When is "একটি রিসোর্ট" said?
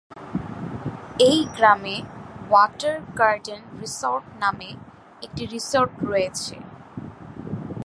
5.21-5.93